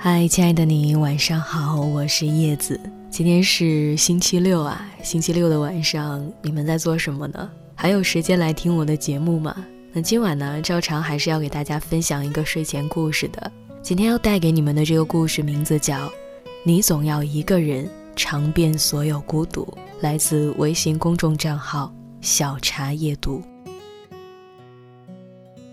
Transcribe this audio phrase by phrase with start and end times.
[0.00, 2.78] 嗨，亲爱的你，晚上好，我是叶子。
[3.10, 7.50] 今天是星期六啊，星期六的晚上，你们在做什么呢？
[7.74, 9.56] 还有时间来听我的节目吗？
[9.92, 13.50] 那今晚呢，照常还是要给大家分享一个睡前故事的。
[13.82, 16.06] 今天要带给你们的这个故事名字叫
[16.62, 19.64] 《你总要一个人尝遍所有孤独》，
[20.00, 23.42] 来自微信公众账号小茶夜读。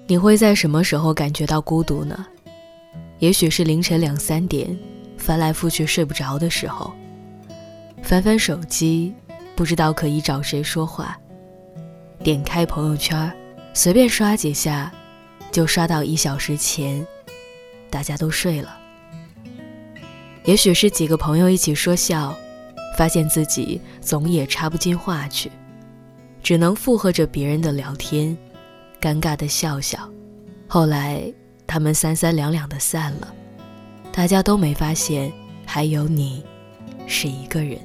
[0.07, 2.25] 你会在什么时候感觉到孤独呢？
[3.25, 4.77] 也许是凌晨两三点，
[5.17, 6.93] 翻来覆去睡不着的时候，
[8.03, 9.16] 翻翻手机，
[9.55, 11.20] 不知道可以找谁说话，
[12.23, 13.35] 点开朋友圈，
[13.73, 14.93] 随便刷几下，
[15.52, 17.03] 就刷到一小时前，
[17.89, 18.77] 大家都睡了。
[20.44, 22.38] 也许是几个朋友一起说笑，
[22.95, 25.52] 发现自己总也插不进话去，
[26.44, 28.38] 只能附和着别人的聊天，
[29.02, 29.97] 尴尬的笑笑。
[30.67, 31.33] 后来。
[31.75, 33.35] 他们三三两两的散了，
[34.09, 35.30] 大家都没发现，
[35.66, 36.41] 还有你，
[37.05, 37.77] 是一个人。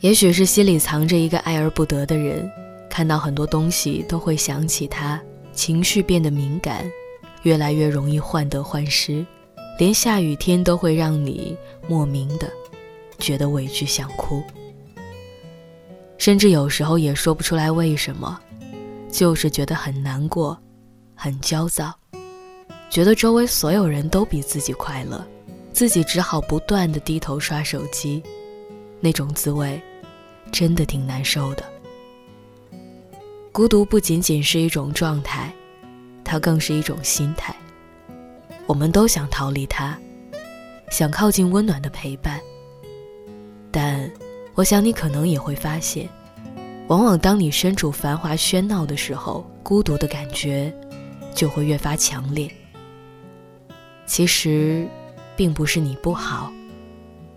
[0.00, 2.50] 也许是心里藏着一个爱而不得的人，
[2.88, 5.20] 看到很多东西都会想起他，
[5.52, 6.90] 情绪变得敏感，
[7.42, 9.22] 越来越容易患得患失，
[9.78, 11.54] 连下雨天都会让你
[11.86, 12.50] 莫名的
[13.18, 14.42] 觉得委屈想哭，
[16.16, 18.40] 甚至有时候也说不出来为什么，
[19.10, 20.58] 就是觉得很难过。
[21.20, 21.92] 很焦躁，
[22.88, 25.26] 觉得周围所有人都比自己快乐，
[25.72, 28.22] 自己只好不断的低头刷手机，
[29.00, 29.82] 那种滋味，
[30.52, 31.64] 真的挺难受的。
[33.50, 35.52] 孤独不仅仅是一种状态，
[36.22, 37.52] 它更是一种心态。
[38.66, 39.98] 我们都想逃离它，
[40.88, 42.40] 想靠近温暖的陪伴，
[43.72, 44.08] 但
[44.54, 46.08] 我想你可能也会发现，
[46.86, 50.72] 往往当你身处繁华喧闹的时候，孤独的感觉。
[51.38, 52.50] 就会越发强烈。
[54.06, 54.88] 其实，
[55.36, 56.52] 并不是你不好，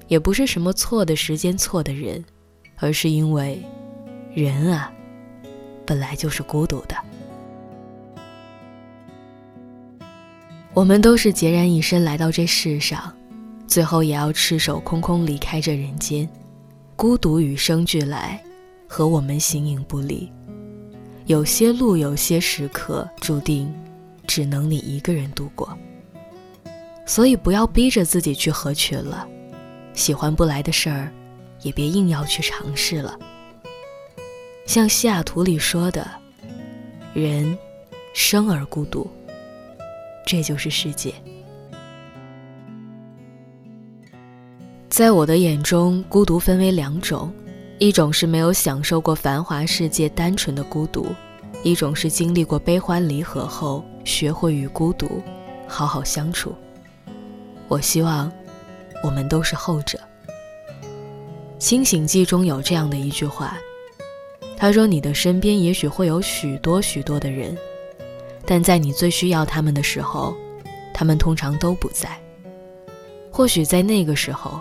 [0.08, 2.26] 也不是什么错的时间、错的人，
[2.78, 3.62] 而是因为，
[4.34, 4.92] 人啊，
[5.86, 6.96] 本来就是孤独的。
[10.74, 13.16] 我们都是孑然一身来到这世上，
[13.68, 16.28] 最后也要赤手空空离开这人间。
[16.96, 18.42] 孤独与生俱来，
[18.88, 20.28] 和我们形影不离。
[21.28, 23.72] 有些路，有些时刻，注定。
[24.34, 25.78] 只能你一个人度过，
[27.06, 29.28] 所以不要逼着自己去合群了。
[29.94, 31.12] 喜欢不来的事儿，
[31.64, 33.20] 也别硬要去尝试了。
[34.66, 36.10] 像西雅图里说的
[37.14, 37.58] ：“人
[38.14, 39.06] 生而孤独，
[40.26, 41.14] 这就是世界。”
[44.88, 47.34] 在我的眼中，孤独分为两种：
[47.80, 51.08] 一种是没有享受过繁华世界单纯的孤独，
[51.66, 53.84] 一种是经历过悲欢离合后。
[54.04, 55.22] 学会与孤独
[55.68, 56.54] 好好相处。
[57.68, 58.32] 我希望
[59.04, 59.98] 我们都是后者。
[61.58, 63.58] 《清醒记》中有这样的一句话，
[64.58, 67.56] 他说：“你的身边也许会有许多许多的人，
[68.46, 70.36] 但在你最需要他们的时候，
[70.94, 72.10] 他们通常都不在。
[73.32, 74.60] 或许在那个时候，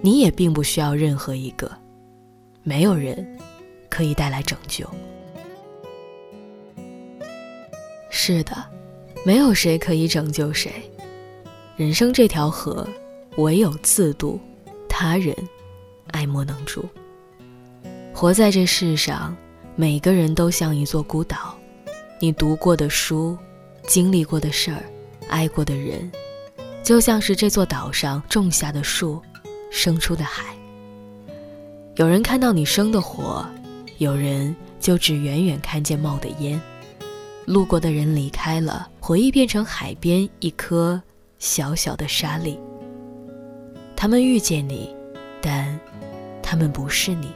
[0.00, 1.70] 你也并不需要任何一个，
[2.62, 3.26] 没有人
[3.88, 4.88] 可以带来拯救。”
[8.28, 8.54] 是的，
[9.24, 10.70] 没有谁可以拯救谁。
[11.78, 12.86] 人生这条河，
[13.38, 14.38] 唯有自渡，
[14.86, 15.34] 他人
[16.10, 16.86] 爱莫能助。
[18.12, 19.34] 活在这世上，
[19.76, 21.56] 每个人都像一座孤岛。
[22.20, 23.34] 你读过的书，
[23.86, 24.84] 经历过的事儿，
[25.30, 26.12] 爱过的人，
[26.82, 29.22] 就像是这座岛上种下的树，
[29.70, 30.54] 生出的海。
[31.96, 33.46] 有人看到你生的火，
[33.96, 36.60] 有人就只远远看见冒的烟。
[37.48, 41.02] 路过的人离开了，回忆变成海边一颗
[41.38, 42.60] 小小的沙粒。
[43.96, 44.94] 他们遇见你，
[45.40, 45.80] 但
[46.42, 47.32] 他们不是你。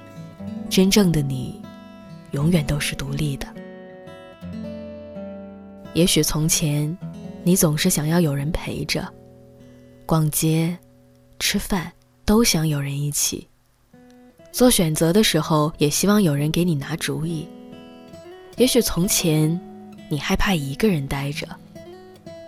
[0.68, 1.58] 真正的你，
[2.32, 3.46] 永远都是独立的。
[5.94, 6.94] 也许从前，
[7.42, 9.10] 你总是想要有人陪着，
[10.04, 10.76] 逛街、
[11.38, 11.90] 吃饭
[12.26, 13.48] 都想有人一起。
[14.52, 17.48] 做选择的时候，也希望有人给你拿主意。
[18.58, 19.58] 也许从前。
[20.12, 21.48] 你害怕一个人待着，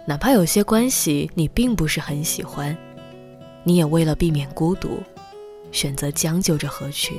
[0.05, 2.77] 哪怕有些关系你并不是很喜欢，
[3.63, 5.03] 你也为了避免孤独，
[5.73, 7.17] 选择将就着合群。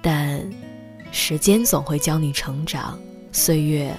[0.00, 0.42] 但，
[1.12, 2.98] 时间总会教你成长，
[3.30, 3.94] 岁月，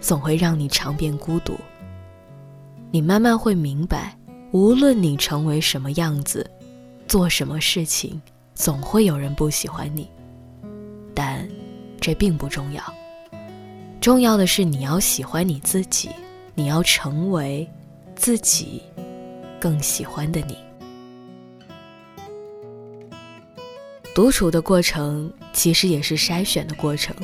[0.00, 1.54] 总会让你尝遍孤独。
[2.90, 4.16] 你慢慢会明白，
[4.52, 6.50] 无论你成为什么样子，
[7.06, 8.18] 做什么事情，
[8.54, 10.08] 总会有人不喜欢你。
[11.14, 11.46] 但，
[12.00, 12.82] 这并不重要。
[14.00, 16.08] 重要的是，你要喜欢你自己，
[16.54, 17.68] 你要成为
[18.16, 18.82] 自己
[19.60, 20.56] 更喜欢的你。
[24.14, 27.14] 独处的过程其实也是筛选的过程，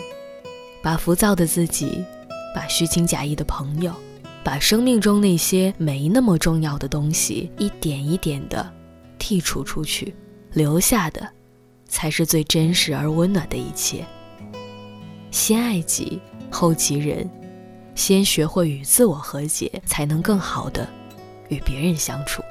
[0.82, 2.04] 把浮躁的自己，
[2.54, 3.90] 把虚情假意的朋友，
[4.44, 8.70] 把生命中那些没那么重要的东西一点一点的
[9.18, 10.14] 剔除出去，
[10.52, 11.26] 留下的
[11.88, 14.04] 才是最真实而温暖的一切。
[15.30, 16.20] 先爱己，
[16.58, 17.28] 后及人，
[17.94, 20.88] 先学会与自我和解，才能更好的
[21.48, 22.42] 与别人相处。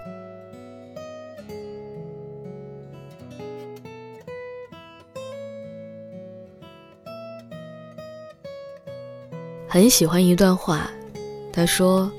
[9.68, 10.88] 很喜欢一段话，
[11.52, 12.12] 他说：“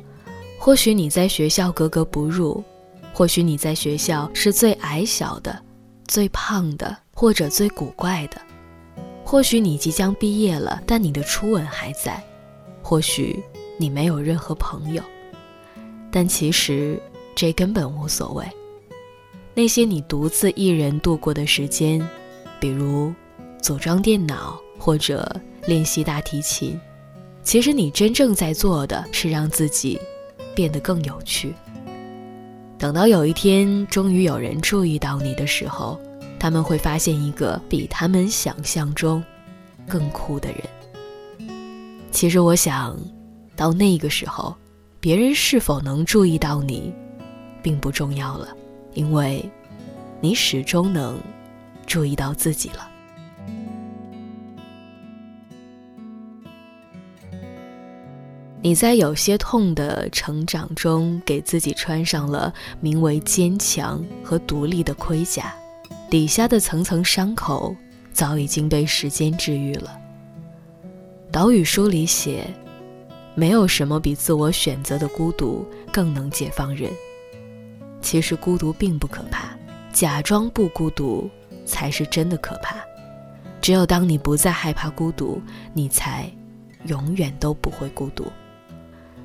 [0.58, 2.64] 或许你在学校格格不入，
[3.12, 5.56] 或许你在学校是最矮小的、
[6.08, 8.40] 最胖的，或者最古怪的。
[9.28, 12.22] 或许你即将毕业了，但你的初吻还在。
[12.80, 13.42] 或许
[13.76, 15.02] 你没有任何朋友，
[16.12, 16.96] 但其实
[17.34, 18.46] 这根本无所谓。
[19.52, 22.00] 那些你独自一人度过的时间，
[22.60, 23.12] 比如
[23.60, 25.28] 组装电脑或者
[25.66, 26.78] 练习大提琴。”
[27.42, 30.00] 其实你真正在做的是让自己
[30.54, 31.52] 变得更有趣。
[32.78, 36.00] 等到有一天终于有人注意到你的时候，
[36.38, 39.22] 他们会发现一个比他们想象中
[39.88, 40.60] 更酷的人。
[42.10, 42.96] 其实我想，
[43.54, 44.54] 到那个时候，
[45.00, 46.92] 别人是否能注意到你，
[47.62, 48.48] 并不重要了，
[48.94, 49.48] 因为
[50.20, 51.18] 你始终能
[51.86, 52.88] 注意到自己了。
[58.62, 65.54] 你在有些痛的成长中，给自己穿上了名为坚强和独立的盔甲，
[66.08, 67.74] 底下的层层伤口
[68.12, 69.98] 早已经被时间治愈了。
[71.32, 72.46] 岛屿书里写，
[73.34, 76.90] 没有什么比自我选择的孤独更能解放人。
[78.00, 79.56] 其实孤独并不可怕，
[79.92, 81.28] 假装不孤独
[81.64, 82.76] 才是真的可怕。
[83.60, 85.42] 只有当你不再害怕孤独，
[85.74, 86.30] 你才
[86.84, 88.24] 永远都不会孤独。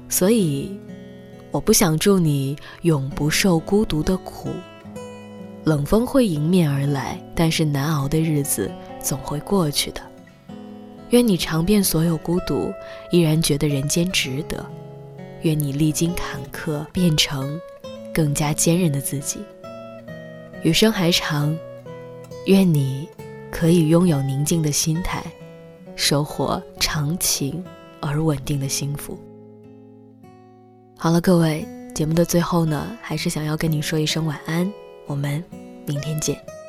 [0.10, 0.78] 所以，
[1.52, 4.50] 我不想祝你永不受孤独的苦。
[5.64, 10.02] 冷风会迎面而来，但是难熬的日子总会过去的。
[11.12, 12.74] 愿你尝遍所有孤独，
[13.12, 14.66] 依然觉得人间值得。
[15.42, 17.60] 愿你历经坎坷，变成
[18.14, 19.40] 更加坚韧的自己。
[20.64, 21.56] 余生还长，
[22.46, 23.08] 愿你
[23.52, 25.24] 可以拥有宁静的心态，
[25.96, 27.64] 收获长情
[28.00, 29.18] 而稳定的幸福。
[30.98, 34.72] 好了，各位，节目的最后呢，还是想要跟你说一声晚安，
[35.06, 35.44] 我们
[35.86, 36.61] 明天见。